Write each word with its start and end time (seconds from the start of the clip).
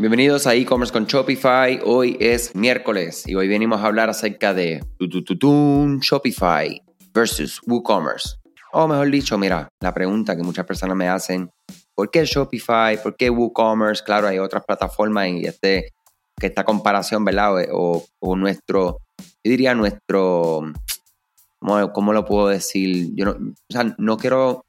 Bienvenidos 0.00 0.46
a 0.46 0.54
e-commerce 0.54 0.94
con 0.94 1.04
Shopify. 1.04 1.78
Hoy 1.84 2.16
es 2.18 2.54
miércoles 2.54 3.24
y 3.26 3.34
hoy 3.34 3.48
venimos 3.48 3.82
a 3.82 3.84
hablar 3.84 4.08
acerca 4.08 4.54
de 4.54 4.82
Shopify 6.00 6.82
versus 7.12 7.60
WooCommerce. 7.66 8.38
O 8.72 8.88
mejor 8.88 9.10
dicho, 9.10 9.36
mira, 9.36 9.68
la 9.78 9.92
pregunta 9.92 10.34
que 10.34 10.42
muchas 10.42 10.64
personas 10.64 10.96
me 10.96 11.06
hacen, 11.06 11.50
¿por 11.94 12.10
qué 12.10 12.24
Shopify? 12.24 12.96
¿Por 13.02 13.14
qué 13.14 13.28
WooCommerce? 13.28 14.02
Claro, 14.02 14.26
hay 14.26 14.38
otras 14.38 14.64
plataformas 14.64 15.28
y 15.28 15.44
este, 15.44 15.92
que 16.34 16.46
esta 16.46 16.64
comparación, 16.64 17.22
¿verdad? 17.22 17.66
O, 17.70 18.02
nuestro, 18.36 19.00
yo 19.18 19.50
diría 19.50 19.74
nuestro, 19.74 20.62
¿cómo, 21.58 21.92
¿cómo, 21.92 22.14
lo 22.14 22.24
puedo 22.24 22.48
decir? 22.48 23.10
Yo 23.14 23.26
no, 23.26 23.32
o 23.32 23.54
sea, 23.68 23.94
no 23.98 24.16
quiero 24.16 24.64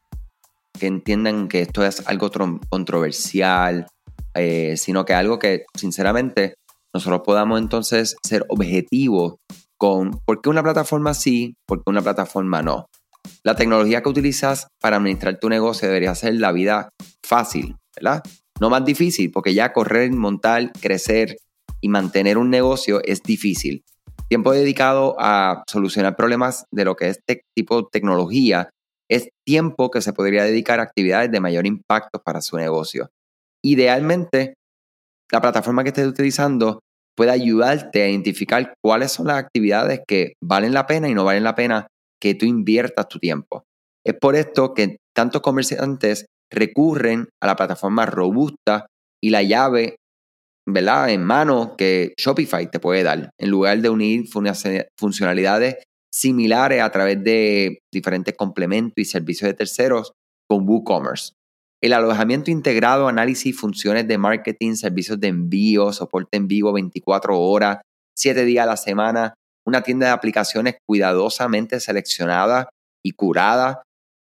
que 0.77 0.87
entiendan 0.87 1.47
que 1.47 1.61
esto 1.61 1.85
es 1.85 2.05
algo 2.05 2.29
controversial 2.69 3.87
eh, 4.33 4.75
sino 4.77 5.05
que 5.05 5.13
algo 5.13 5.39
que 5.39 5.65
sinceramente 5.75 6.55
nosotros 6.93 7.21
podamos 7.25 7.59
entonces 7.59 8.15
ser 8.25 8.45
objetivos 8.49 9.35
con 9.77 10.19
por 10.25 10.41
qué 10.41 10.49
una 10.49 10.63
plataforma 10.63 11.13
sí, 11.13 11.55
por 11.65 11.79
qué 11.79 11.89
una 11.89 12.01
plataforma 12.01 12.61
no. 12.61 12.85
La 13.43 13.55
tecnología 13.55 14.01
que 14.01 14.09
utilizas 14.09 14.67
para 14.79 14.97
administrar 14.97 15.39
tu 15.39 15.49
negocio 15.49 15.87
debería 15.87 16.13
ser 16.15 16.35
la 16.35 16.51
vida 16.51 16.89
fácil, 17.25 17.75
¿verdad? 17.95 18.23
No 18.59 18.69
más 18.69 18.85
difícil, 18.85 19.31
porque 19.31 19.53
ya 19.53 19.73
correr, 19.73 20.11
montar, 20.11 20.71
crecer 20.79 21.37
y 21.81 21.89
mantener 21.89 22.37
un 22.37 22.49
negocio 22.49 23.01
es 23.03 23.23
difícil. 23.23 23.83
Tiempo 24.29 24.51
dedicado 24.51 25.15
a 25.19 25.63
solucionar 25.69 26.15
problemas 26.15 26.65
de 26.71 26.85
lo 26.85 26.95
que 26.95 27.09
es 27.09 27.17
este 27.17 27.43
tipo 27.55 27.81
de 27.81 27.87
tecnología 27.91 28.69
es 29.09 29.29
tiempo 29.45 29.91
que 29.91 30.01
se 30.01 30.13
podría 30.13 30.43
dedicar 30.43 30.79
a 30.79 30.83
actividades 30.83 31.31
de 31.31 31.39
mayor 31.41 31.65
impacto 31.67 32.21
para 32.23 32.41
su 32.41 32.55
negocio 32.55 33.09
idealmente 33.63 34.55
la 35.31 35.41
plataforma 35.41 35.83
que 35.83 35.89
estés 35.89 36.07
utilizando 36.07 36.79
puede 37.15 37.31
ayudarte 37.31 38.03
a 38.03 38.09
identificar 38.09 38.73
cuáles 38.83 39.11
son 39.11 39.27
las 39.27 39.37
actividades 39.37 40.01
que 40.07 40.33
valen 40.43 40.73
la 40.73 40.87
pena 40.87 41.09
y 41.09 41.13
no 41.13 41.23
valen 41.23 41.43
la 41.43 41.55
pena 41.55 41.87
que 42.21 42.35
tú 42.35 42.45
inviertas 42.45 43.07
tu 43.07 43.19
tiempo. 43.19 43.63
Es 44.05 44.15
por 44.19 44.35
esto 44.35 44.73
que 44.73 44.97
tantos 45.15 45.41
comerciantes 45.41 46.25
recurren 46.51 47.29
a 47.41 47.47
la 47.47 47.55
plataforma 47.55 48.05
robusta 48.05 48.87
y 49.23 49.29
la 49.29 49.43
llave 49.43 49.95
¿verdad? 50.67 51.09
en 51.09 51.23
mano 51.23 51.75
que 51.77 52.13
Shopify 52.17 52.69
te 52.69 52.79
puede 52.79 53.03
dar, 53.03 53.29
en 53.39 53.49
lugar 53.49 53.79
de 53.79 53.89
unir 53.89 54.25
funcionalidades 54.97 55.83
similares 56.13 56.81
a 56.81 56.91
través 56.91 57.23
de 57.23 57.79
diferentes 57.91 58.35
complementos 58.35 58.93
y 58.97 59.05
servicios 59.05 59.49
de 59.49 59.53
terceros 59.53 60.11
con 60.49 60.67
WooCommerce. 60.67 61.33
El 61.81 61.93
alojamiento 61.93 62.51
integrado, 62.51 63.07
análisis, 63.07 63.59
funciones 63.59 64.07
de 64.07 64.19
marketing, 64.19 64.75
servicios 64.75 65.19
de 65.19 65.29
envío, 65.29 65.91
soporte 65.91 66.37
en 66.37 66.47
vivo 66.47 66.71
24 66.73 67.39
horas, 67.39 67.79
7 68.15 68.45
días 68.45 68.63
a 68.63 68.69
la 68.69 68.77
semana, 68.77 69.33
una 69.65 69.81
tienda 69.81 70.07
de 70.07 70.13
aplicaciones 70.13 70.75
cuidadosamente 70.87 71.79
seleccionada 71.79 72.69
y 73.03 73.13
curada. 73.13 73.81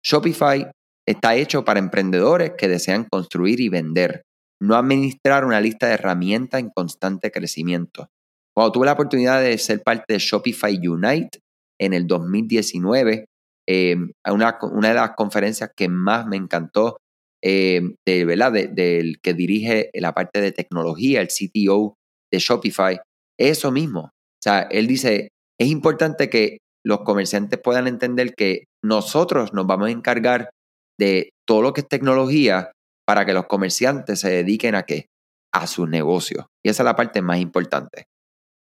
Shopify 0.03 0.69
está 1.07 1.35
hecho 1.35 1.63
para 1.63 1.79
emprendedores 1.79 2.51
que 2.57 2.67
desean 2.67 3.05
construir 3.09 3.61
y 3.61 3.69
vender, 3.69 4.23
no 4.61 4.75
administrar 4.75 5.45
una 5.45 5.61
lista 5.61 5.87
de 5.87 5.93
herramientas 5.93 6.59
en 6.59 6.69
constante 6.69 7.31
crecimiento. 7.31 8.09
Cuando 8.53 8.73
tuve 8.73 8.87
la 8.87 8.93
oportunidad 8.93 9.41
de 9.41 9.57
ser 9.57 9.83
parte 9.83 10.13
de 10.13 10.19
Shopify 10.19 10.85
Unite 10.85 11.39
en 11.79 11.93
el 11.93 12.07
2019, 12.07 13.25
eh, 13.69 13.95
una, 14.29 14.57
una 14.63 14.87
de 14.89 14.93
las 14.93 15.11
conferencias 15.11 15.71
que 15.75 15.87
más 15.87 16.25
me 16.25 16.35
encantó 16.35 16.97
eh, 17.49 17.81
de, 18.05 18.25
¿verdad? 18.25 18.51
del 18.51 19.21
que 19.21 19.33
dirige 19.33 19.89
la 19.93 20.13
parte 20.13 20.41
de 20.41 20.51
tecnología, 20.51 21.21
el 21.21 21.29
CTO 21.29 21.95
de 22.29 22.39
Shopify, 22.39 22.99
eso 23.39 23.71
mismo. 23.71 24.01
O 24.01 24.43
sea, 24.43 24.63
él 24.63 24.85
dice, 24.85 25.29
es 25.57 25.67
importante 25.69 26.29
que 26.29 26.57
los 26.85 27.03
comerciantes 27.03 27.57
puedan 27.63 27.87
entender 27.87 28.33
que 28.35 28.65
nosotros 28.83 29.53
nos 29.53 29.65
vamos 29.65 29.87
a 29.87 29.91
encargar 29.91 30.49
de 30.99 31.29
todo 31.47 31.61
lo 31.61 31.71
que 31.71 31.81
es 31.81 31.87
tecnología 31.87 32.73
para 33.07 33.25
que 33.25 33.33
los 33.33 33.45
comerciantes 33.45 34.19
se 34.19 34.29
dediquen 34.29 34.75
a 34.75 34.83
qué? 34.83 35.05
A 35.53 35.67
sus 35.67 35.87
negocios. 35.87 36.47
Y 36.65 36.69
esa 36.69 36.83
es 36.83 36.85
la 36.85 36.97
parte 36.97 37.21
más 37.21 37.39
importante. 37.39 38.07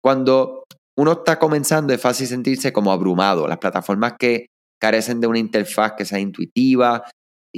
Cuando 0.04 0.66
uno 0.96 1.14
está 1.14 1.40
comenzando 1.40 1.96
es 1.96 2.02
fácil 2.02 2.28
sentirse 2.28 2.72
como 2.72 2.92
abrumado. 2.92 3.48
Las 3.48 3.58
plataformas 3.58 4.14
que 4.20 4.46
carecen 4.80 5.20
de 5.20 5.26
una 5.26 5.40
interfaz 5.40 5.94
que 5.98 6.06
sea 6.06 6.20
intuitiva, 6.20 7.04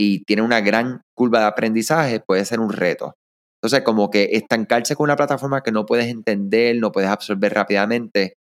y 0.02 0.24
tiene 0.24 0.44
una 0.44 0.62
gran 0.62 1.02
curva 1.14 1.42
de 1.42 1.48
aprendizaje, 1.48 2.22
puede 2.26 2.46
ser 2.46 2.62
un 2.62 2.72
reto. 2.72 3.16
Entonces, 3.62 3.84
como 3.84 4.10
que 4.10 4.30
estancarse 4.32 4.96
con 4.96 5.04
una 5.04 5.18
plataforma 5.18 5.62
que 5.62 5.74
no 5.74 5.86
puedes 5.86 6.08
entender, 6.08 6.78
no 6.78 6.94
puedes 6.94 7.10
absorber 7.10 7.54
rápidamente, 7.54 8.36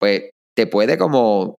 pues 0.00 0.30
te 0.56 0.66
puede 0.66 0.96
como 0.96 1.56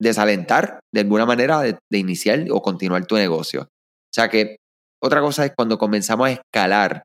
desalentar 0.00 0.80
de 0.90 1.02
alguna 1.02 1.26
manera 1.26 1.60
de, 1.60 1.76
iniciar 1.90 2.46
o 2.50 2.62
continuar 2.62 3.04
tu 3.04 3.16
negocio. 3.16 3.64
O 3.64 4.14
sea 4.14 4.30
que 4.30 4.56
otra 5.02 5.20
cosa 5.20 5.44
es 5.44 5.52
cuando 5.54 5.76
comenzamos 5.76 6.28
a 6.28 6.32
escalar, 6.32 7.02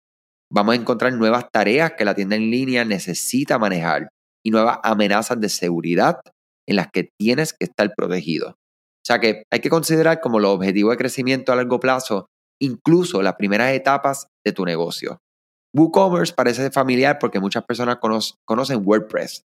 vamos 0.50 0.77
a 0.77 0.79
encontrar 0.79 1.11
nuevas 1.11 1.47
tareas 1.51 1.95
que 1.97 2.05
la 2.05 2.15
tienda 2.15 2.38
en 2.38 2.50
línea 2.50 2.85
necesita 2.85 3.59
manejar 3.59 4.07
y 4.41 4.51
nuevas 4.51 4.79
amenazas 4.83 5.38
de 5.41 5.50
seguridad 5.50 6.21
en 6.65 6.77
las 6.77 6.88
que 6.94 7.09
tienes 7.19 7.51
que 7.51 7.65
estar 7.65 7.91
protegido. 7.94 8.55
O 9.03 9.05
sea 9.05 9.19
que 9.19 9.43
hay 9.51 9.59
que 9.59 9.69
considerar 9.69 10.21
como 10.21 10.39
los 10.39 10.55
objetivos 10.55 10.93
de 10.93 10.97
crecimiento 10.97 11.51
a 11.51 11.57
largo 11.57 11.79
plazo, 11.79 12.27
incluso 12.61 13.21
las 13.21 13.35
primeras 13.35 13.73
etapas 13.73 14.27
de 14.45 14.53
tu 14.53 14.63
negocio. 14.63 15.19
WooCommerce 15.75 16.33
parece 16.33 16.71
familiar 16.71 17.17
porque 17.19 17.41
muchas 17.41 17.65
personas 17.65 17.97
conocen 18.45 18.81
WordPress, 18.85 19.43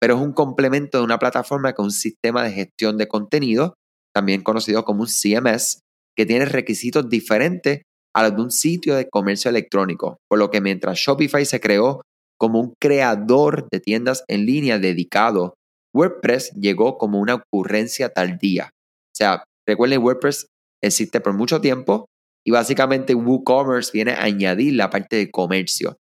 pero 0.00 0.14
es 0.14 0.20
un 0.20 0.32
complemento 0.32 0.98
de 0.98 1.04
una 1.04 1.18
plataforma 1.18 1.72
con 1.72 1.86
un 1.86 1.90
sistema 1.90 2.44
de 2.44 2.52
gestión 2.52 2.98
de 2.98 3.08
contenido, 3.08 3.74
también 4.14 4.42
conocido 4.42 4.84
como 4.84 5.02
un 5.02 5.08
CMS, 5.08 5.80
que 6.16 6.26
tiene 6.26 6.44
requisitos 6.44 7.08
diferentes 7.08 7.82
a 8.14 8.22
los 8.22 8.36
de 8.36 8.42
un 8.42 8.50
sitio 8.50 8.94
de 8.94 9.08
comercio 9.08 9.48
electrónico, 9.48 10.18
por 10.28 10.38
lo 10.38 10.50
que 10.50 10.60
mientras 10.60 10.98
Shopify 10.98 11.44
se 11.44 11.60
creó 11.60 12.02
como 12.38 12.60
un 12.60 12.74
creador 12.80 13.68
de 13.70 13.80
tiendas 13.80 14.24
en 14.28 14.46
línea 14.46 14.78
dedicado, 14.78 15.54
WordPress 15.94 16.52
llegó 16.52 16.96
como 16.98 17.18
una 17.18 17.34
ocurrencia 17.34 18.08
tardía. 18.10 18.70
Sea, 19.20 19.44
recuerden, 19.68 20.02
WordPress 20.02 20.46
existe 20.82 21.20
por 21.20 21.34
mucho 21.34 21.60
tiempo 21.60 22.06
y 22.46 22.52
básicamente 22.52 23.14
WooCommerce 23.14 23.90
viene 23.92 24.12
a 24.12 24.22
añadir 24.22 24.74
la 24.74 24.88
parte 24.88 25.16
de 25.16 25.30
comercio. 25.30 25.98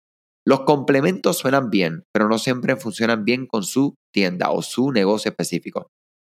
Los 0.44 0.62
complementos 0.62 1.38
suenan 1.38 1.70
bien, 1.70 2.02
pero 2.12 2.28
no 2.28 2.38
siempre 2.38 2.76
funcionan 2.76 3.24
bien 3.24 3.46
con 3.46 3.62
su 3.62 3.94
tienda 4.12 4.50
o 4.50 4.62
su 4.62 4.90
negocio 4.90 5.30
específico. 5.30 5.86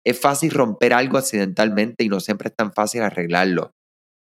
Es 0.05 0.19
fácil 0.19 0.51
romper 0.51 0.93
algo 0.93 1.17
accidentalmente 1.17 2.03
y 2.03 2.09
no 2.09 2.19
siempre 2.19 2.49
es 2.49 2.55
tan 2.55 2.73
fácil 2.73 3.01
arreglarlo. 3.01 3.71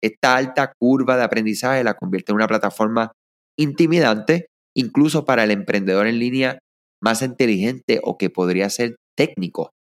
Esta 0.03 0.35
alta 0.35 0.73
curva 0.77 1.15
de 1.15 1.23
aprendizaje 1.23 1.83
la 1.83 1.95
convierte 1.95 2.33
en 2.33 2.35
una 2.35 2.47
plataforma 2.47 3.13
intimidante, 3.57 4.47
incluso 4.75 5.23
para 5.23 5.45
el 5.45 5.51
emprendedor 5.51 6.07
en 6.07 6.19
línea 6.19 6.59
más 7.01 7.21
inteligente 7.21 8.01
o 8.03 8.17
que 8.17 8.29
podría 8.29 8.69
ser 8.69 8.97
técnico. 9.17 9.71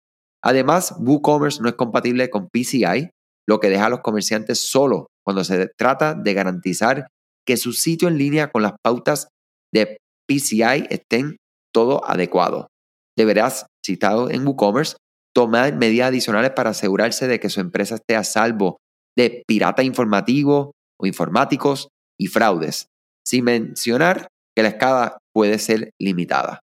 Además, 0.42 0.94
WooCommerce 0.98 1.60
no 1.62 1.68
es 1.68 1.74
compatible 1.74 2.30
con 2.30 2.48
PCI, 2.48 3.10
lo 3.48 3.60
que 3.60 3.70
deja 3.70 3.86
a 3.86 3.90
los 3.90 4.00
comerciantes 4.00 4.60
solos 4.60 5.06
cuando 5.24 5.42
se 5.44 5.68
trata 5.76 6.14
de 6.14 6.34
garantizar 6.34 7.08
que 7.46 7.56
su 7.56 7.72
sitio 7.72 8.08
en 8.08 8.18
línea 8.18 8.50
con 8.50 8.62
las 8.62 8.74
pautas 8.82 9.28
de 9.72 9.98
PCI 10.28 10.86
estén 10.90 11.38
todo 11.72 12.04
adecuado. 12.06 12.68
Deberás, 13.16 13.66
citado 13.84 14.30
en 14.30 14.46
WooCommerce, 14.46 14.96
tomar 15.34 15.74
medidas 15.74 16.08
adicionales 16.08 16.50
para 16.50 16.70
asegurarse 16.70 17.26
de 17.26 17.40
que 17.40 17.48
su 17.48 17.60
empresa 17.60 17.96
esté 17.96 18.16
a 18.16 18.24
salvo 18.24 18.78
de 19.16 19.42
pirata 19.46 19.82
informativo 19.82 20.72
o 21.00 21.06
informáticos 21.06 21.88
y 22.18 22.26
fraudes, 22.26 22.88
sin 23.26 23.44
mencionar 23.44 24.28
que 24.54 24.62
la 24.62 24.68
escala 24.70 25.18
puede 25.32 25.58
ser 25.58 25.90
limitada. 26.00 26.60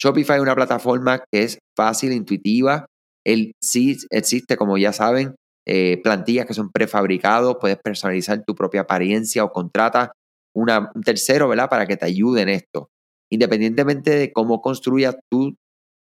Shopify 0.00 0.36
es 0.36 0.42
una 0.42 0.54
plataforma 0.54 1.22
que 1.30 1.44
es 1.44 1.58
fácil, 1.76 2.12
intuitiva 2.12 2.86
él 3.24 3.52
sí 3.60 3.96
existe, 4.10 4.56
como 4.56 4.78
ya 4.78 4.92
saben, 4.92 5.34
eh, 5.66 6.00
plantillas 6.02 6.46
que 6.46 6.54
son 6.54 6.70
prefabricados, 6.70 7.56
puedes 7.60 7.78
personalizar 7.78 8.42
tu 8.44 8.54
propia 8.54 8.82
apariencia 8.82 9.44
o 9.44 9.52
contrata 9.52 10.12
un 10.54 10.68
tercero, 11.04 11.48
¿verdad? 11.48 11.70
Para 11.70 11.86
que 11.86 11.96
te 11.96 12.04
ayude 12.04 12.42
en 12.42 12.48
esto. 12.48 12.88
Independientemente 13.30 14.10
de 14.10 14.32
cómo 14.32 14.60
construyas 14.60 15.16
tu 15.30 15.54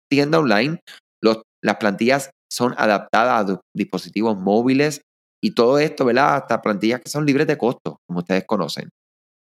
tienda 0.09 0.39
online, 0.39 0.79
las 1.61 1.77
plantillas 1.77 2.29
son 2.49 2.73
adaptadas 2.77 3.49
a 3.49 3.61
dispositivos 3.75 4.37
móviles 4.37 5.01
y 5.43 5.51
todo 5.51 5.79
esto, 5.79 6.05
¿verdad? 6.05 6.35
Hasta 6.35 6.61
plantillas 6.61 7.01
que 7.01 7.09
son 7.09 7.25
libres 7.25 7.47
de 7.47 7.57
costo, 7.57 7.97
como 8.07 8.19
ustedes 8.19 8.45
conocen. 8.45 8.89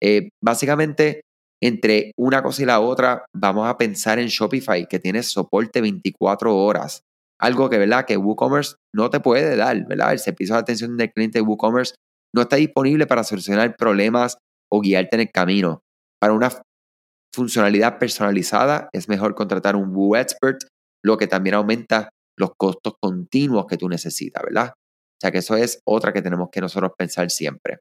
Eh, 0.03 0.29
básicamente, 0.43 1.21
entre 1.63 2.11
una 2.17 2.43
cosa 2.43 2.61
y 2.61 2.65
la 2.65 2.79
otra, 2.79 3.25
vamos 3.35 3.67
a 3.67 3.77
pensar 3.77 4.19
en 4.19 4.27
Shopify, 4.27 4.87
que 4.87 4.99
tiene 4.99 5.23
soporte 5.23 5.81
24 5.81 6.55
horas 6.55 7.01
algo 7.41 7.69
que, 7.69 7.77
¿verdad? 7.77 8.05
Que 8.05 8.17
WooCommerce 8.17 8.75
no 8.93 9.09
te 9.09 9.19
puede 9.19 9.55
dar, 9.55 9.85
¿verdad? 9.87 10.13
El 10.13 10.19
servicio 10.19 10.55
de 10.55 10.61
atención 10.61 10.95
del 10.95 11.11
cliente 11.11 11.39
de 11.39 11.43
WooCommerce 11.43 11.95
no 12.33 12.43
está 12.43 12.55
disponible 12.55 13.07
para 13.07 13.23
solucionar 13.23 13.75
problemas 13.75 14.37
o 14.71 14.79
guiarte 14.79 15.15
en 15.15 15.21
el 15.21 15.31
camino. 15.31 15.81
Para 16.19 16.33
una 16.33 16.51
funcionalidad 17.33 17.97
personalizada, 17.97 18.89
es 18.93 19.09
mejor 19.09 19.35
contratar 19.35 19.75
un 19.75 19.93
Woo 19.95 20.15
Expert, 20.15 20.61
lo 21.03 21.17
que 21.17 21.27
también 21.27 21.55
aumenta 21.55 22.09
los 22.37 22.51
costos 22.55 22.93
continuos 23.01 23.65
que 23.65 23.77
tú 23.77 23.89
necesitas, 23.89 24.43
¿verdad? 24.43 24.73
O 24.75 25.19
sea 25.21 25.31
que 25.31 25.39
eso 25.39 25.55
es 25.55 25.81
otra 25.85 26.13
que 26.13 26.21
tenemos 26.21 26.49
que 26.51 26.61
nosotros 26.61 26.91
pensar 26.97 27.29
siempre. 27.31 27.79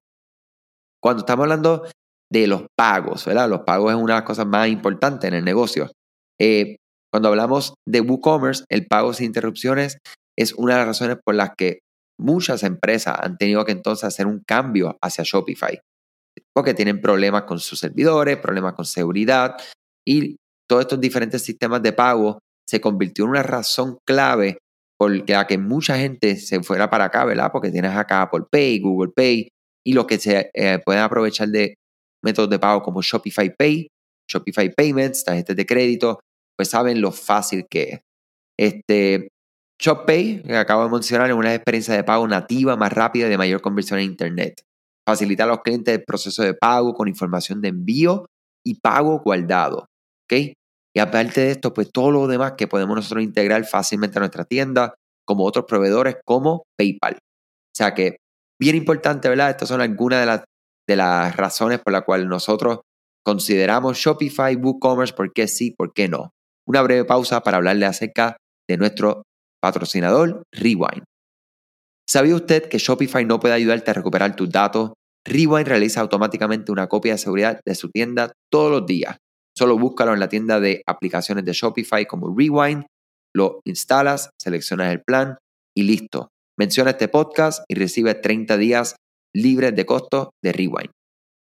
Cuando 1.03 1.21
estamos 1.21 1.45
hablando 1.45 1.87
de 2.33 2.47
los 2.47 2.65
pagos, 2.77 3.27
¿verdad? 3.27 3.49
Los 3.49 3.61
pagos 3.61 3.93
es 3.93 3.99
una 3.99 4.15
de 4.15 4.21
las 4.21 4.27
cosas 4.27 4.47
más 4.47 4.69
importantes 4.69 5.29
en 5.29 5.35
el 5.35 5.45
negocio. 5.45 5.91
Eh, 6.39 6.77
cuando 7.13 7.29
hablamos 7.29 7.75
de 7.87 8.01
WooCommerce, 8.01 8.65
el 8.69 8.87
pago 8.87 9.13
sin 9.13 9.27
interrupciones 9.27 9.99
es 10.39 10.53
una 10.55 10.75
de 10.75 10.79
las 10.81 10.89
razones 10.89 11.19
por 11.25 11.35
las 11.35 11.51
que 11.57 11.81
muchas 12.19 12.63
empresas 12.63 13.17
han 13.21 13.37
tenido 13.37 13.65
que 13.65 13.73
entonces 13.73 14.05
hacer 14.05 14.27
un 14.27 14.43
cambio 14.47 14.97
hacia 15.03 15.25
Shopify, 15.25 15.81
porque 16.55 16.75
tienen 16.75 17.01
problemas 17.01 17.45
con 17.45 17.59
sus 17.59 17.81
servidores, 17.81 18.37
problemas 18.37 18.75
con 18.75 18.85
seguridad 18.85 19.57
y 20.07 20.37
todos 20.69 20.83
estos 20.83 21.01
diferentes 21.01 21.43
sistemas 21.43 21.83
de 21.83 21.93
pago 21.93 22.39
se 22.69 22.81
convirtió 22.81 23.25
en 23.25 23.31
una 23.31 23.43
razón 23.43 23.99
clave 24.07 24.59
por 24.99 25.29
la 25.29 25.47
que 25.47 25.59
mucha 25.59 25.97
gente 25.97 26.37
se 26.37 26.63
fuera 26.63 26.91
para 26.91 27.07
acá, 27.07 27.25
¿verdad? 27.25 27.51
Porque 27.51 27.71
tienes 27.71 27.97
acá 27.97 28.23
Apple 28.23 28.45
Pay, 28.51 28.81
Google 28.81 29.13
Pay 29.17 29.49
y 29.85 29.95
lo 29.95 30.07
que 30.07 30.19
se 30.19 30.51
eh, 30.53 30.79
pueden 30.85 31.03
aprovechar 31.03 31.49
de 31.49 31.75
métodos 32.23 32.51
de 32.51 32.59
pago 32.59 32.83
como 32.83 33.03
Shopify 33.03 33.53
Pay, 33.57 33.89
Shopify 34.31 34.73
Payments, 34.73 35.25
tarjetas 35.25 35.57
de 35.57 35.67
crédito, 35.67 36.21
pues 36.61 36.69
saben 36.69 37.01
lo 37.01 37.11
fácil 37.11 37.67
que 37.71 37.83
es. 37.85 38.01
Este, 38.59 39.29
ShopPay, 39.81 40.43
que 40.43 40.57
acabo 40.59 40.85
de 40.85 40.91
mencionar, 40.91 41.31
es 41.31 41.35
una 41.35 41.55
experiencia 41.55 41.95
de 41.95 42.05
pago 42.05 42.29
nativa 42.29 42.77
más 42.77 42.93
rápida 42.93 43.29
y 43.29 43.31
de 43.31 43.39
mayor 43.39 43.63
conversión 43.63 43.99
en 43.99 44.05
Internet. 44.05 44.61
Facilita 45.09 45.45
a 45.45 45.47
los 45.47 45.63
clientes 45.63 45.97
el 45.97 46.05
proceso 46.05 46.43
de 46.43 46.53
pago 46.53 46.93
con 46.93 47.09
información 47.09 47.63
de 47.63 47.69
envío 47.69 48.27
y 48.63 48.79
pago 48.79 49.21
guardado. 49.21 49.87
¿ok? 50.27 50.53
Y 50.95 51.01
aparte 51.01 51.41
de 51.41 51.53
esto, 51.53 51.73
pues 51.73 51.91
todo 51.91 52.11
lo 52.11 52.27
demás 52.27 52.53
que 52.59 52.69
podemos 52.69 52.95
nosotros 52.95 53.25
integrar 53.25 53.65
fácilmente 53.65 54.19
a 54.19 54.21
nuestra 54.21 54.45
tienda, 54.45 54.93
como 55.27 55.47
otros 55.47 55.65
proveedores 55.67 56.17
como 56.27 56.65
PayPal. 56.77 57.15
O 57.15 57.75
sea 57.75 57.95
que, 57.95 58.19
bien 58.61 58.77
importante, 58.77 59.31
¿verdad? 59.31 59.49
Estas 59.49 59.71
son 59.71 59.81
algunas 59.81 60.21
de 60.21 60.27
las, 60.27 60.45
de 60.87 60.97
las 60.97 61.35
razones 61.35 61.79
por 61.79 61.95
las 61.95 62.03
cuales 62.03 62.27
nosotros 62.27 62.81
consideramos 63.25 63.97
Shopify, 63.97 64.57
WooCommerce, 64.57 65.15
por 65.15 65.33
qué 65.33 65.49
sí, 65.49 65.71
por 65.71 65.95
qué 65.95 66.07
no 66.07 66.35
una 66.71 66.83
breve 66.83 67.05
pausa 67.05 67.43
para 67.43 67.57
hablarle 67.57 67.85
acerca 67.85 68.37
de 68.69 68.77
nuestro 68.77 69.25
patrocinador 69.61 70.45
Rewind. 70.53 71.03
¿Sabía 72.09 72.37
usted 72.37 72.69
que 72.69 72.79
Shopify 72.79 73.25
no 73.25 73.41
puede 73.41 73.55
ayudarte 73.55 73.91
a 73.91 73.95
recuperar 73.95 74.37
tus 74.37 74.49
datos? 74.51 74.93
Rewind 75.27 75.67
realiza 75.67 76.01
automáticamente 76.01 76.71
una 76.71 76.87
copia 76.87 77.13
de 77.13 77.19
seguridad 77.19 77.61
de 77.67 77.75
su 77.75 77.91
tienda 77.91 78.31
todos 78.53 78.71
los 78.71 78.87
días. 78.87 79.17
Solo 79.57 79.77
búscalo 79.79 80.15
en 80.15 80.21
la 80.21 80.29
tienda 80.29 80.61
de 80.61 80.83
aplicaciones 80.87 81.45
de 81.45 81.53
Shopify 81.53 82.07
como 82.07 82.33
Rewind, 82.37 82.87
lo 83.35 83.61
instalas, 83.65 84.31
seleccionas 84.41 84.93
el 84.93 85.03
plan 85.03 85.39
y 85.77 85.83
listo. 85.83 86.29
Menciona 86.57 86.91
este 86.91 87.09
podcast 87.09 87.65
y 87.69 87.75
recibe 87.75 88.15
30 88.15 88.57
días 88.59 88.95
libres 89.35 89.75
de 89.75 89.87
costo 89.87 90.31
de 90.43 90.53
Rewind. 90.53 90.93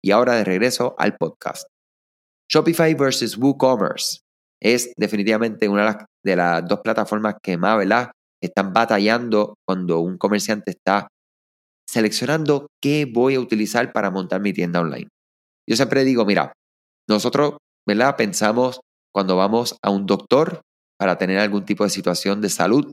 Y 0.05 0.12
ahora 0.12 0.34
de 0.34 0.44
regreso 0.44 0.94
al 0.99 1.17
podcast. 1.17 1.67
Shopify 2.49 2.94
versus 2.94 3.37
WooCommerce 3.37 4.20
es 4.62 4.93
definitivamente 4.97 5.69
una 5.69 6.06
de 6.25 6.37
las, 6.37 6.67
dos 6.67 6.81
plataformas 6.81 7.37
que 7.43 7.56
más, 7.56 7.79
¿verdad? 7.79 8.11
Están 8.43 8.73
batallando 8.73 9.55
cuando 9.67 10.00
un 10.00 10.19
comerciante 10.19 10.70
está 10.70 11.08
seleccionando 11.88 12.69
qué 12.82 13.06
voy 13.11 13.37
a 13.37 13.41
utilizar 13.41 13.93
para 13.93 14.11
montar 14.11 14.41
mi 14.41 14.53
tienda 14.53 14.81
online. 14.81 15.08
Yo 15.69 15.76
siempre 15.76 16.05
digo, 16.05 16.25
mira, 16.25 16.53
nosotros. 17.08 17.56
Pensamos 18.19 18.81
cuando 19.14 19.37
vamos 19.37 19.76
a 19.81 19.91
un 19.91 20.06
doctor 20.06 20.61
para 20.99 21.19
tener 21.19 21.38
algún 21.38 21.64
tipo 21.64 21.85
de 21.85 21.91
situación 21.91 22.41
de 22.41 22.49
salud 22.49 22.91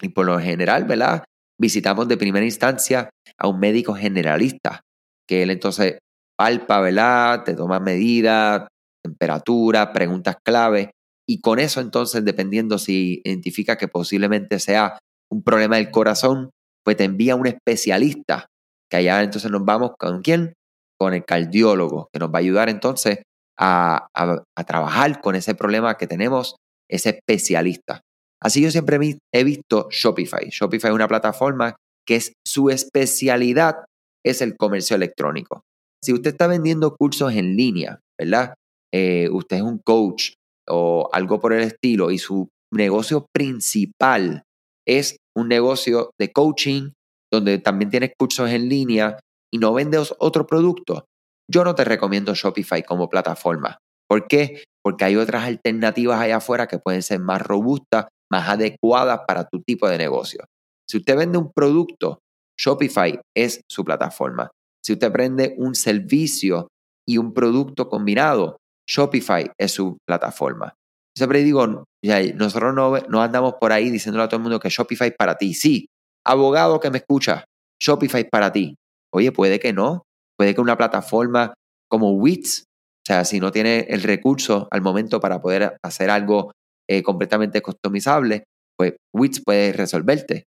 y 0.00 0.10
por 0.10 0.26
lo 0.26 0.38
general, 0.38 0.84
¿verdad? 0.84 1.24
Visitamos 1.60 2.06
de 2.06 2.16
primera 2.16 2.44
instancia 2.44 3.10
a 3.36 3.48
un 3.48 3.58
médico 3.58 3.94
generalista, 3.94 4.80
que 5.28 5.42
él 5.42 5.50
entonces 5.50 5.98
palpa, 6.36 6.80
¿verdad? 6.80 7.42
Te 7.42 7.54
toma 7.54 7.80
medidas, 7.80 8.68
temperatura, 9.04 9.92
preguntas 9.92 10.36
clave, 10.44 10.92
y 11.28 11.40
con 11.40 11.58
eso 11.58 11.80
entonces, 11.80 12.24
dependiendo 12.24 12.78
si 12.78 13.20
identifica 13.24 13.76
que 13.76 13.88
posiblemente 13.88 14.58
sea 14.58 14.98
un 15.30 15.42
problema 15.42 15.76
del 15.76 15.90
corazón, 15.90 16.50
pues 16.84 16.96
te 16.96 17.04
envía 17.04 17.36
un 17.36 17.46
especialista, 17.46 18.46
que 18.90 18.98
allá 18.98 19.22
entonces 19.22 19.50
nos 19.50 19.64
vamos 19.64 19.92
con 19.98 20.22
quién? 20.22 20.54
Con 20.98 21.14
el 21.14 21.24
cardiólogo, 21.24 22.08
que 22.12 22.18
nos 22.18 22.30
va 22.30 22.36
a 22.36 22.40
ayudar 22.40 22.68
entonces 22.68 23.22
a, 23.58 24.08
a 24.14 24.64
trabajar 24.64 25.20
con 25.20 25.36
ese 25.36 25.54
problema 25.54 25.96
que 25.96 26.06
tenemos, 26.06 26.56
ese 26.90 27.10
especialista. 27.10 28.00
Así 28.42 28.60
yo 28.60 28.70
siempre 28.70 28.98
he 29.32 29.44
visto 29.44 29.88
Shopify. 29.90 30.48
Shopify 30.50 30.90
es 30.90 30.94
una 30.94 31.08
plataforma 31.08 31.76
que 32.04 32.16
es 32.16 32.32
su 32.44 32.70
especialidad 32.70 33.84
es 34.24 34.42
el 34.42 34.56
comercio 34.56 34.96
electrónico. 34.96 35.62
Si 36.04 36.12
usted 36.12 36.32
está 36.32 36.46
vendiendo 36.46 36.96
cursos 36.96 37.32
en 37.32 37.56
línea, 37.56 38.00
¿verdad? 38.18 38.54
Eh, 38.94 39.28
usted 39.30 39.56
es 39.56 39.62
un 39.62 39.78
coach 39.78 40.32
o 40.68 41.08
algo 41.12 41.40
por 41.40 41.52
el 41.52 41.62
estilo 41.62 42.10
y 42.10 42.18
su 42.18 42.48
negocio 42.72 43.26
principal 43.34 44.44
es 44.86 45.16
un 45.36 45.48
negocio 45.48 46.10
de 46.18 46.32
coaching 46.32 46.90
donde 47.32 47.58
también 47.58 47.90
tienes 47.90 48.12
cursos 48.18 48.50
en 48.50 48.68
línea 48.68 49.18
y 49.52 49.58
no 49.58 49.72
vendes 49.72 50.14
otro 50.18 50.46
producto, 50.46 51.06
yo 51.50 51.64
no 51.64 51.74
te 51.74 51.84
recomiendo 51.84 52.34
Shopify 52.34 52.82
como 52.82 53.08
plataforma. 53.08 53.78
¿Por 54.08 54.26
qué? 54.26 54.62
Porque 54.82 55.04
hay 55.04 55.16
otras 55.16 55.44
alternativas 55.44 56.20
allá 56.20 56.36
afuera 56.36 56.66
que 56.66 56.78
pueden 56.78 57.02
ser 57.02 57.20
más 57.20 57.42
robustas, 57.42 58.06
más 58.30 58.48
adecuadas 58.48 59.20
para 59.26 59.48
tu 59.48 59.60
tipo 59.62 59.88
de 59.88 59.98
negocio. 59.98 60.44
Si 60.88 60.98
usted 60.98 61.16
vende 61.16 61.38
un 61.38 61.52
producto, 61.52 62.18
Shopify 62.58 63.20
es 63.36 63.60
su 63.70 63.84
plataforma. 63.84 64.50
Si 64.84 64.92
usted 64.92 65.12
vende 65.12 65.54
un 65.58 65.74
servicio 65.74 66.68
y 67.06 67.18
un 67.18 67.32
producto 67.32 67.88
combinado, 67.88 68.56
Shopify 68.88 69.50
es 69.58 69.72
su 69.72 69.98
plataforma. 70.06 70.74
Siempre 71.16 71.42
digo, 71.42 71.86
nosotros 72.34 72.74
no, 72.74 72.98
no 73.08 73.22
andamos 73.22 73.54
por 73.60 73.72
ahí 73.72 73.90
diciéndole 73.90 74.24
a 74.24 74.28
todo 74.28 74.38
el 74.38 74.42
mundo 74.42 74.60
que 74.60 74.70
Shopify 74.70 75.08
es 75.08 75.14
para 75.16 75.36
ti. 75.36 75.54
Sí, 75.54 75.86
abogado 76.24 76.80
que 76.80 76.90
me 76.90 76.98
escucha, 76.98 77.44
Shopify 77.80 78.22
es 78.22 78.28
para 78.30 78.52
ti. 78.52 78.76
Oye, 79.12 79.32
puede 79.32 79.60
que 79.60 79.72
no. 79.72 80.04
Puede 80.38 80.54
que 80.54 80.60
una 80.60 80.76
plataforma 80.76 81.54
como 81.88 82.12
Wix, 82.12 82.64
o 82.64 83.06
sea, 83.06 83.24
si 83.24 83.38
no 83.38 83.52
tiene 83.52 83.80
el 83.90 84.02
recurso 84.02 84.66
al 84.70 84.80
momento 84.80 85.20
para 85.20 85.40
poder 85.42 85.76
hacer 85.82 86.08
algo 86.08 86.52
eh, 86.88 87.02
completamente 87.02 87.60
customizable, 87.60 88.44
pues 88.76 88.94
Wix 89.14 89.42
puede 89.44 89.72
resolverte. 89.72 90.44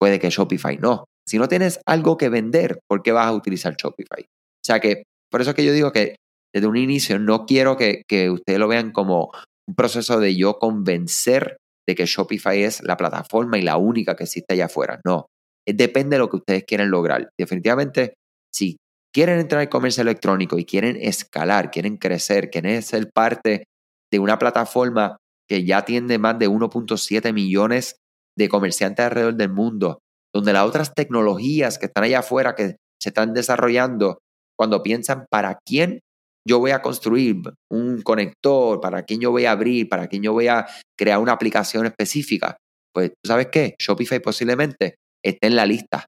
Puede 0.00 0.18
que 0.18 0.30
Shopify 0.30 0.76
no. 0.76 1.04
Si 1.26 1.38
no 1.38 1.48
tienes 1.48 1.80
algo 1.86 2.16
que 2.16 2.28
vender, 2.28 2.80
¿por 2.88 3.02
qué 3.02 3.12
vas 3.12 3.26
a 3.26 3.32
utilizar 3.32 3.76
Shopify? 3.76 4.22
O 4.22 4.64
sea 4.64 4.80
que, 4.80 5.04
por 5.30 5.40
eso 5.40 5.50
es 5.50 5.56
que 5.56 5.64
yo 5.64 5.72
digo 5.72 5.92
que 5.92 6.16
desde 6.52 6.66
un 6.66 6.76
inicio, 6.76 7.18
no 7.18 7.46
quiero 7.46 7.76
que, 7.76 8.04
ustedes 8.30 8.58
lo 8.58 8.68
vean 8.68 8.92
como 8.92 9.30
un 9.66 9.74
proceso 9.74 10.18
de 10.18 10.36
yo 10.36 10.58
convencer 10.58 11.58
de 11.86 11.94
que 11.94 12.06
Shopify 12.06 12.62
es 12.62 12.82
la 12.82 12.96
plataforma 12.96 13.58
y 13.58 13.62
la 13.62 13.76
única 13.76 14.16
que 14.16 14.24
existe 14.24 14.54
allá 14.54 14.66
afuera. 14.66 15.00
No, 15.04 15.26
depende 15.66 16.16
de 16.16 16.20
lo 16.20 16.28
que 16.28 16.36
ustedes 16.36 16.64
quieren 16.64 16.90
lograr. 16.90 17.28
Definitivamente, 17.38 18.14
si 18.52 18.76
quieren 19.14 19.38
entrar 19.38 19.60
al 19.60 19.68
comercio 19.68 20.02
electrónico 20.02 20.58
y 20.58 20.64
quieren 20.64 20.96
escalar, 21.00 21.70
quieren 21.70 21.96
crecer, 21.96 22.50
quieren 22.50 22.82
ser 22.82 23.10
parte 23.12 23.64
de 24.10 24.18
una 24.18 24.38
plataforma 24.38 25.16
que 25.48 25.64
ya 25.64 25.78
atiende 25.78 26.18
más 26.18 26.38
de 26.38 26.48
1.7 26.48 27.32
millones 27.32 27.96
de 28.36 28.48
comerciantes 28.48 29.04
alrededor 29.04 29.34
del 29.34 29.50
mundo, 29.50 30.00
donde 30.34 30.52
las 30.52 30.66
otras 30.66 30.94
tecnologías 30.94 31.78
que 31.78 31.86
están 31.86 32.04
allá 32.04 32.20
afuera 32.20 32.54
que 32.54 32.76
se 33.00 33.08
están 33.08 33.32
desarrollando, 33.32 34.18
cuando 34.56 34.82
piensan 34.82 35.26
para 35.30 35.58
quién 35.64 36.00
yo 36.46 36.58
voy 36.58 36.70
a 36.70 36.82
construir 36.82 37.36
un 37.70 38.02
conector, 38.02 38.80
para 38.80 39.02
quién 39.02 39.20
yo 39.20 39.30
voy 39.30 39.44
a 39.44 39.52
abrir, 39.52 39.88
para 39.88 40.06
quién 40.08 40.22
yo 40.22 40.32
voy 40.32 40.48
a 40.48 40.66
crear 40.98 41.18
una 41.18 41.32
aplicación 41.32 41.86
específica, 41.86 42.56
pues 42.94 43.12
sabes 43.24 43.48
qué, 43.52 43.74
Shopify 43.78 44.20
posiblemente 44.20 44.96
esté 45.22 45.46
en 45.46 45.56
la 45.56 45.66
lista, 45.66 46.06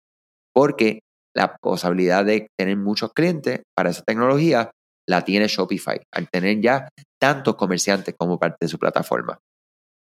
porque 0.54 1.00
la 1.36 1.56
posibilidad 1.60 2.24
de 2.24 2.48
tener 2.58 2.76
muchos 2.76 3.12
clientes 3.12 3.62
para 3.76 3.90
esa 3.90 4.02
tecnología 4.02 4.70
la 5.08 5.24
tiene 5.24 5.46
Shopify, 5.46 6.00
al 6.12 6.28
tener 6.30 6.60
ya 6.60 6.88
tantos 7.20 7.56
comerciantes 7.56 8.14
como 8.18 8.38
parte 8.38 8.56
de 8.60 8.68
su 8.68 8.78
plataforma. 8.78 9.38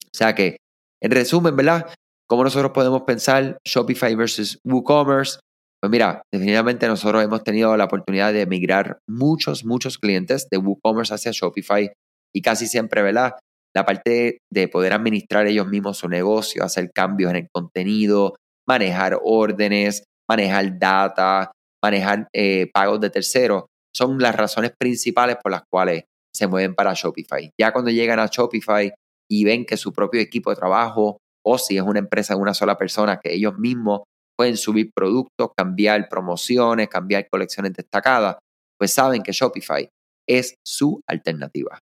O 0.07 0.16
sea 0.16 0.35
que, 0.35 0.57
en 1.02 1.11
resumen, 1.11 1.57
¿verdad? 1.57 1.93
¿Cómo 2.28 2.45
nosotros 2.45 2.73
podemos 2.73 3.02
pensar 3.02 3.59
Shopify 3.64 4.14
versus 4.14 4.59
WooCommerce? 4.64 5.38
Pues 5.85 5.91
mira, 5.91 6.23
definitivamente 6.33 6.88
nosotros 6.88 7.23
hemos 7.23 7.45
tenido 7.45 7.76
la 7.76 7.85
oportunidad 7.85 8.33
de 8.33 8.47
migrar 8.47 9.00
muchos, 9.07 9.67
muchos 9.67 9.99
clientes 9.99 10.49
de 10.50 10.57
WooCommerce 10.57 11.12
hacia 11.12 11.31
Shopify 11.31 11.93
y 12.35 12.41
casi 12.41 12.67
siempre, 12.67 13.03
¿verdad? 13.03 13.35
La 13.76 13.85
parte 13.85 14.38
de 14.50 14.69
poder 14.69 14.95
administrar 14.95 15.47
ellos 15.47 15.67
mismos 15.67 15.99
su 15.99 16.09
negocio, 16.09 16.64
hacer 16.64 16.91
cambios 16.91 17.33
en 17.33 17.37
el 17.37 17.49
contenido, 17.53 18.35
manejar 18.67 19.19
órdenes, 19.23 20.05
manejar 20.26 20.79
data, 20.79 21.53
manejar 21.85 22.29
eh, 22.35 22.71
pagos 22.73 22.99
de 23.03 23.11
terceros, 23.11 23.64
son 23.95 24.19
las 24.19 24.35
razones 24.35 24.73
principales 24.81 25.37
por 25.43 25.53
las 25.53 25.64
cuales 25.71 26.05
se 26.35 26.47
mueven 26.47 26.75
para 26.75 26.95
Shopify. 26.95 27.50
Ya 27.61 27.75
cuando 27.75 27.91
llegan 27.91 28.21
a 28.21 28.29
Shopify 28.33 28.91
y 29.31 29.45
ven 29.45 29.67
que 29.67 29.76
su 29.76 29.93
propio 29.93 30.23
equipo 30.23 30.49
de 30.49 30.57
trabajo 30.57 31.19
o 31.45 31.59
si 31.59 31.76
es 31.76 31.83
una 31.83 31.99
empresa 31.99 32.35
de 32.35 32.41
una 32.41 32.55
sola 32.55 32.79
persona, 32.79 33.21
que 33.23 33.35
ellos 33.35 33.59
mismos 33.59 34.05
pueden 34.37 34.57
subir 34.57 34.91
productos, 34.95 35.50
cambiar 35.57 36.09
promociones, 36.09 36.88
cambiar 36.88 37.29
colecciones 37.31 37.73
destacadas, 37.73 38.37
pues 38.79 38.93
saben 38.93 39.23
que 39.23 39.33
Shopify 39.33 39.88
es 40.29 40.55
su 40.67 41.00
alternativa. 41.09 41.79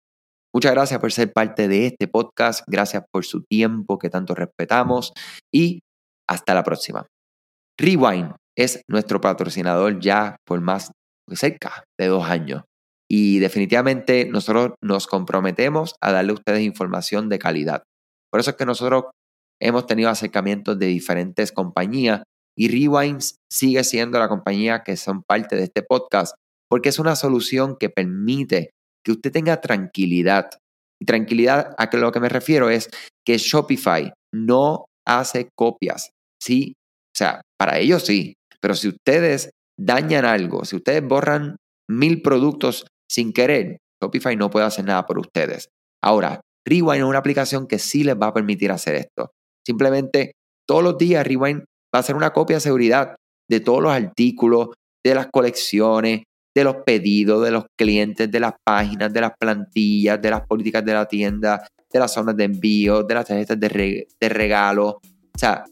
Muchas 0.54 0.72
gracias 0.72 1.00
por 1.00 1.12
ser 1.12 1.32
parte 1.32 1.66
de 1.66 1.86
este 1.86 2.08
podcast, 2.08 2.62
gracias 2.66 3.04
por 3.10 3.24
su 3.24 3.42
tiempo 3.44 3.98
que 3.98 4.10
tanto 4.10 4.34
respetamos 4.34 5.12
y 5.52 5.80
hasta 6.28 6.54
la 6.54 6.62
próxima. 6.62 7.06
Rewind 7.78 8.34
es 8.56 8.82
nuestro 8.88 9.20
patrocinador 9.20 9.98
ya 9.98 10.36
por 10.46 10.60
más 10.60 10.90
cerca 11.30 11.84
de 11.98 12.06
dos 12.08 12.24
años 12.24 12.64
y 13.10 13.38
definitivamente 13.38 14.26
nosotros 14.26 14.74
nos 14.82 15.06
comprometemos 15.06 15.94
a 16.02 16.12
darle 16.12 16.32
a 16.32 16.34
ustedes 16.34 16.60
información 16.60 17.28
de 17.28 17.38
calidad. 17.38 17.82
Por 18.30 18.40
eso 18.40 18.50
es 18.50 18.56
que 18.56 18.66
nosotros 18.66 19.04
hemos 19.60 19.86
tenido 19.86 20.10
acercamientos 20.10 20.78
de 20.78 20.86
diferentes 20.86 21.52
compañías 21.52 22.22
y 22.56 22.68
Rewind 22.68 23.22
sigue 23.50 23.84
siendo 23.84 24.18
la 24.18 24.28
compañía 24.28 24.82
que 24.82 24.96
son 24.96 25.22
parte 25.22 25.56
de 25.56 25.64
este 25.64 25.82
podcast 25.82 26.34
porque 26.68 26.88
es 26.88 26.98
una 26.98 27.16
solución 27.16 27.76
que 27.78 27.90
permite 27.90 28.70
que 29.04 29.12
usted 29.12 29.30
tenga 29.30 29.60
tranquilidad. 29.60 30.50
Y 31.00 31.04
tranquilidad 31.04 31.74
a 31.76 31.94
lo 31.96 32.12
que 32.12 32.20
me 32.20 32.28
refiero 32.28 32.70
es 32.70 32.88
que 33.26 33.36
Shopify 33.36 34.12
no 34.32 34.86
hace 35.06 35.48
copias. 35.54 36.12
Sí, 36.40 36.74
o 37.14 37.18
sea, 37.18 37.42
para 37.58 37.78
ellos 37.78 38.04
sí, 38.06 38.34
pero 38.60 38.74
si 38.74 38.88
ustedes 38.88 39.50
dañan 39.78 40.24
algo, 40.24 40.64
si 40.64 40.76
ustedes 40.76 41.06
borran 41.06 41.56
mil 41.90 42.22
productos 42.22 42.86
sin 43.10 43.32
querer, 43.32 43.78
Shopify 44.02 44.36
no 44.36 44.48
puede 44.48 44.64
hacer 44.64 44.84
nada 44.84 45.04
por 45.04 45.18
ustedes. 45.18 45.68
Ahora, 46.02 46.40
Rewind 46.66 47.02
es 47.02 47.04
una 47.04 47.18
aplicación 47.18 47.66
que 47.66 47.78
sí 47.78 48.04
les 48.04 48.16
va 48.16 48.28
a 48.28 48.34
permitir 48.34 48.72
hacer 48.72 48.94
esto. 48.94 49.32
Simplemente 49.66 50.32
todos 50.66 50.82
los 50.82 50.96
días 50.96 51.26
Rewind 51.26 51.64
va 51.94 51.98
a 51.98 52.00
hacer 52.00 52.16
una 52.16 52.30
copia 52.30 52.56
de 52.56 52.60
seguridad 52.60 53.16
de 53.48 53.60
todos 53.60 53.82
los 53.82 53.92
artículos, 53.92 54.68
de 55.04 55.14
las 55.14 55.26
colecciones, 55.32 56.22
de 56.54 56.64
los 56.64 56.76
pedidos 56.84 57.44
de 57.44 57.50
los 57.50 57.64
clientes, 57.76 58.30
de 58.30 58.40
las 58.40 58.52
páginas, 58.64 59.12
de 59.12 59.20
las 59.20 59.32
plantillas, 59.38 60.20
de 60.20 60.30
las 60.30 60.46
políticas 60.46 60.84
de 60.84 60.92
la 60.92 61.06
tienda, 61.06 61.66
de 61.90 61.98
las 61.98 62.12
zonas 62.12 62.36
de 62.36 62.44
envío, 62.44 63.02
de 63.02 63.14
las 63.14 63.26
tarjetas 63.26 63.58
de, 63.58 64.28
regalo. 64.28 64.88
O 64.88 65.38
sea, 65.38 65.64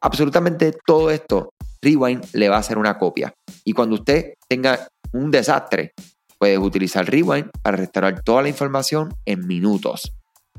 absolutamente 0.00 0.74
todo 0.86 1.10
esto, 1.10 1.50
Rewind 1.80 2.24
le 2.32 2.48
va 2.48 2.56
a 2.56 2.60
hacer 2.60 2.78
una 2.78 2.98
copia. 2.98 3.32
Y 3.64 3.72
cuando 3.72 3.96
usted 3.96 4.34
tenga 4.48 4.88
un 5.12 5.30
desastre, 5.30 5.92
puede 6.38 6.58
utilizar 6.58 7.08
Rewind 7.08 7.50
para 7.62 7.76
restaurar 7.76 8.22
toda 8.22 8.42
la 8.42 8.48
información 8.48 9.14
en 9.24 9.46
minutos. 9.46 10.12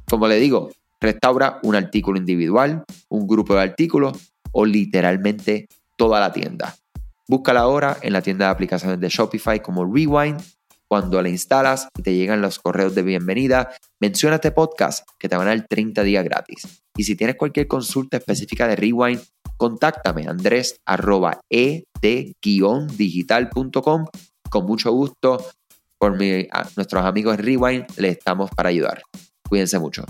Como 0.09 0.27
le 0.27 0.37
digo, 0.37 0.71
restaura 0.99 1.59
un 1.63 1.75
artículo 1.75 2.17
individual, 2.17 2.83
un 3.09 3.27
grupo 3.27 3.55
de 3.55 3.61
artículos 3.61 4.33
o 4.51 4.65
literalmente 4.65 5.67
toda 5.97 6.19
la 6.19 6.31
tienda. 6.31 6.75
Búscala 7.27 7.59
ahora 7.59 7.97
en 8.01 8.13
la 8.13 8.21
tienda 8.21 8.45
de 8.45 8.51
aplicaciones 8.51 8.99
de 8.99 9.09
Shopify 9.09 9.61
como 9.61 9.85
Rewind. 9.85 10.41
Cuando 10.87 11.21
la 11.21 11.29
instalas 11.29 11.87
y 11.95 12.01
te 12.01 12.15
llegan 12.15 12.41
los 12.41 12.57
correos 12.57 12.95
de 12.95 13.03
bienvenida, 13.03 13.69
menciona 13.99 14.37
este 14.37 14.51
podcast 14.51 15.07
que 15.19 15.29
te 15.29 15.37
van 15.37 15.47
a 15.47 15.51
dar 15.51 15.67
30 15.69 16.01
días 16.01 16.23
gratis. 16.23 16.81
Y 16.97 17.03
si 17.03 17.15
tienes 17.15 17.35
cualquier 17.35 17.67
consulta 17.67 18.17
específica 18.17 18.67
de 18.67 18.75
Rewind, 18.75 19.21
contáctame 19.57 20.27
andrés 20.27 20.81
arroba 20.85 21.41
digitalcom 22.97 23.69
Con 24.49 24.65
mucho 24.65 24.91
gusto, 24.91 25.45
por 25.99 26.17
mi, 26.17 26.47
nuestros 26.75 27.05
amigos 27.05 27.37
Rewind, 27.37 27.85
le 27.97 28.09
estamos 28.09 28.49
para 28.49 28.69
ayudar. 28.69 29.03
Cuídense 29.47 29.77
mucho. 29.77 30.05